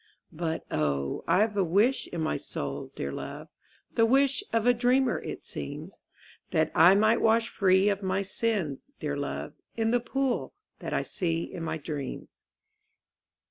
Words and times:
But, 0.31 0.65
oh, 0.71 1.23
I 1.27 1.45
've 1.45 1.55
a 1.55 1.63
wish 1.63 2.07
in 2.07 2.21
my 2.21 2.35
soul, 2.35 2.91
dear 2.95 3.11
love, 3.11 3.49
(The 3.93 4.03
wish 4.07 4.43
of 4.51 4.65
a 4.65 4.73
dreamer, 4.73 5.21
it 5.21 5.45
seems,) 5.45 5.93
That 6.49 6.71
I 6.73 6.95
might 6.95 7.21
wash 7.21 7.49
free 7.49 7.87
of 7.87 8.01
my 8.01 8.23
sins, 8.23 8.89
dear 8.99 9.15
love, 9.15 9.53
In 9.77 9.91
the 9.91 9.99
pool 9.99 10.55
that 10.79 10.91
I 10.91 11.03
see 11.03 11.43
in 11.43 11.61
my 11.61 11.77
dreams. 11.77 12.39